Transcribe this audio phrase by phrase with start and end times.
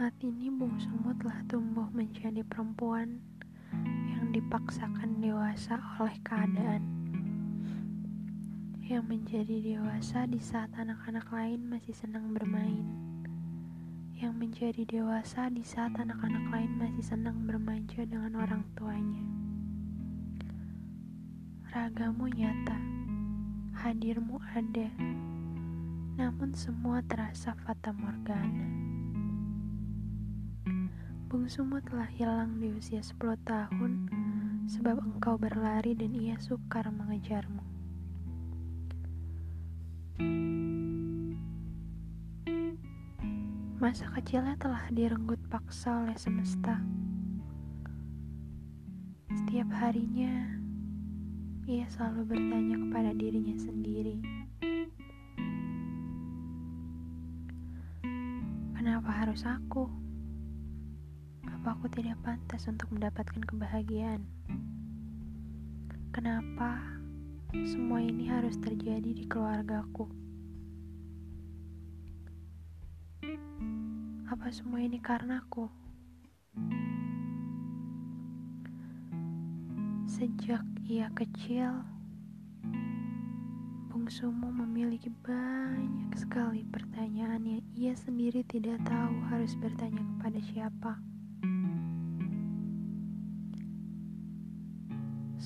[0.00, 3.20] Saat ini Bung Sumut telah tumbuh menjadi perempuan
[4.08, 6.80] yang dipaksakan dewasa oleh keadaan.
[8.80, 12.80] Yang menjadi dewasa di saat anak-anak lain masih senang bermain.
[14.16, 19.24] Yang menjadi dewasa di saat anak-anak lain masih senang bermanja dengan orang tuanya.
[21.76, 22.80] Ragamu nyata,
[23.84, 24.88] hadirmu ada,
[26.16, 28.89] namun semua terasa fata morgana.
[31.30, 34.10] Bungsumu telah hilang di usia 10 tahun
[34.66, 37.62] sebab engkau berlari dan ia sukar mengejarmu.
[43.78, 46.82] Masa kecilnya telah direnggut paksa oleh semesta.
[49.30, 50.58] Setiap harinya,
[51.70, 54.18] ia selalu bertanya kepada dirinya sendiri.
[58.74, 60.09] Kenapa harus aku?
[61.60, 64.24] Apa aku tidak pantas untuk mendapatkan kebahagiaan?
[66.08, 66.80] Kenapa
[67.52, 70.08] semua ini harus terjadi di keluargaku?
[74.24, 75.68] Apa semua ini karena aku?
[80.08, 81.84] Sejak ia kecil,
[83.92, 91.19] bungsumu memiliki banyak sekali pertanyaan yang ia sendiri tidak tahu harus bertanya kepada siapa.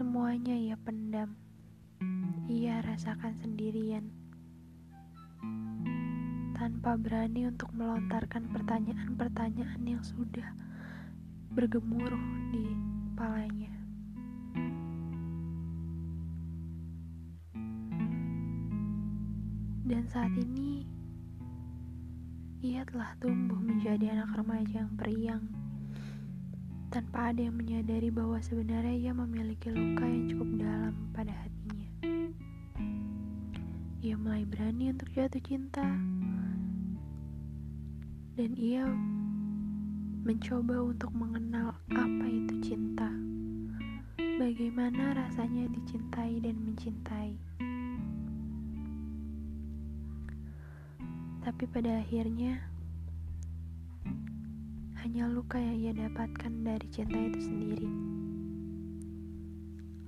[0.00, 1.36] Semuanya ia pendam.
[2.48, 4.08] Ia rasakan sendirian.
[6.56, 10.56] Tanpa berani untuk melontarkan pertanyaan-pertanyaan yang sudah
[11.52, 12.64] bergemuruh di
[13.12, 13.72] kepalanya.
[19.84, 20.88] Dan saat ini,
[22.64, 25.44] ia telah tumbuh menjadi anak remaja yang periang
[26.90, 31.88] tanpa ada yang menyadari bahwa sebenarnya ia memiliki luka yang cukup dalam pada hatinya.
[34.02, 35.86] Ia mulai berani untuk jatuh cinta,
[38.34, 38.90] dan ia
[40.26, 43.06] mencoba untuk mengenal apa itu cinta,
[44.18, 47.38] bagaimana rasanya dicintai dan mencintai.
[51.46, 52.66] Tapi pada akhirnya,
[55.10, 57.90] hanya luka yang ia dapatkan dari cinta itu sendiri.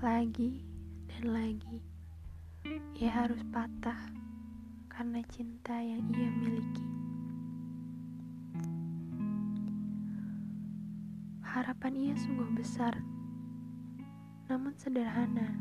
[0.00, 0.64] Lagi
[1.04, 1.84] dan lagi,
[2.96, 4.08] ia harus patah
[4.88, 6.86] karena cinta yang ia miliki.
[11.44, 12.96] Harapan ia sungguh besar,
[14.48, 15.60] namun sederhana.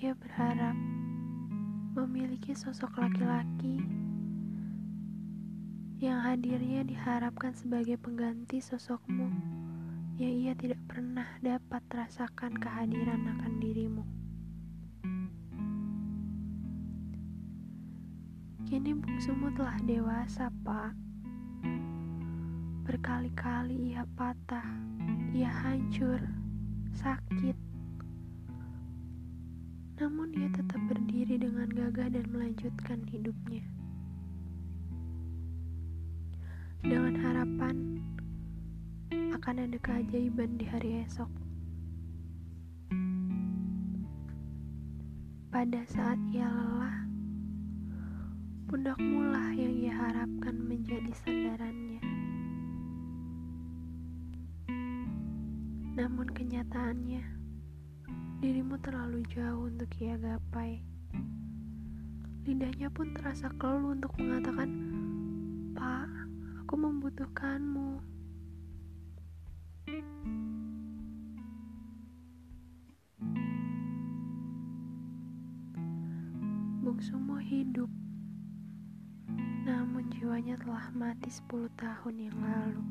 [0.00, 0.80] Ia berharap
[1.92, 3.84] memiliki sosok laki-laki
[6.02, 9.30] yang hadirnya diharapkan sebagai pengganti sosokmu
[10.18, 14.02] yang ia tidak pernah dapat rasakan kehadiran akan dirimu.
[18.66, 20.90] Kini bungsumu telah dewasa, Pak.
[22.82, 24.66] Berkali-kali ia patah,
[25.30, 26.18] ia hancur,
[26.98, 27.54] sakit.
[30.02, 33.62] Namun ia tetap berdiri dengan gagah dan melanjutkan hidupnya
[36.82, 38.02] dengan harapan
[39.38, 41.30] akan ada keajaiban di hari esok.
[45.54, 47.06] Pada saat ia lelah,
[48.66, 52.02] pundakmu lah yang ia harapkan menjadi sandarannya.
[55.94, 57.22] Namun kenyataannya,
[58.42, 60.82] dirimu terlalu jauh untuk ia gapai.
[62.42, 64.70] Lidahnya pun terasa keluh untuk mengatakan,
[65.78, 66.21] Pak,
[66.72, 68.00] Aku membutuhkanmu.
[76.80, 77.92] Bungsumu hidup,
[79.68, 82.84] namun jiwanya telah mati 10 tahun yang lalu.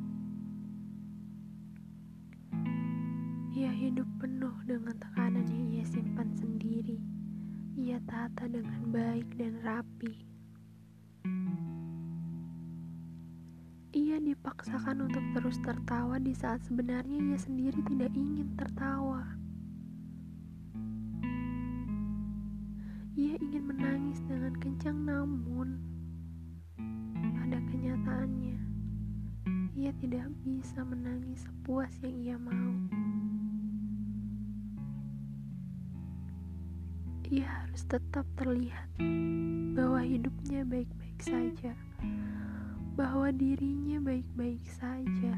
[3.57, 7.01] Ia hidup penuh dengan tekanan yang ia simpan sendiri.
[7.81, 10.30] Ia tata dengan baik dan rapi.
[14.71, 19.19] Dipaksakan untuk terus tertawa di saat sebenarnya ia sendiri tidak ingin tertawa.
[23.19, 25.75] Ia ingin menangis dengan kencang namun
[27.19, 28.59] pada kenyataannya
[29.75, 32.71] ia tidak bisa menangis sepuas yang ia mau.
[37.27, 38.87] Ia harus tetap terlihat
[39.75, 41.75] bahwa hidupnya baik-baik saja
[43.01, 45.33] bahwa dirinya baik-baik saja.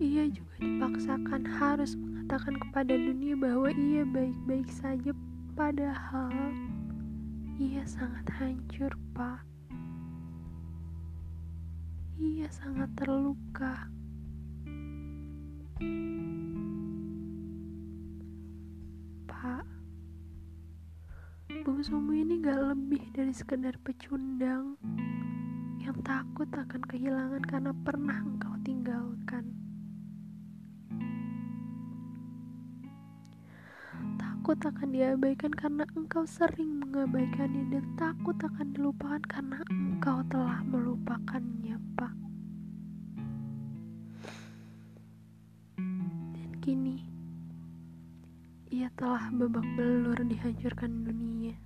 [0.00, 5.12] Ia juga dipaksakan harus mengatakan kepada dunia bahwa ia baik-baik saja,
[5.52, 6.32] padahal
[7.60, 9.44] ia sangat hancur, Pak.
[12.16, 13.92] Ia sangat terluka.
[21.68, 24.80] Bungsumu ini gak lebih dari sekedar pecundang
[25.84, 29.52] yang takut akan kehilangan karena pernah engkau tinggalkan.
[34.16, 41.76] Takut akan diabaikan karena engkau sering mengabaikannya dan takut akan dilupakan karena engkau telah melupakannya,
[42.00, 42.16] Pak.
[46.32, 47.07] Dan kini
[48.68, 51.56] ia telah babak belur dihancurkan dunia.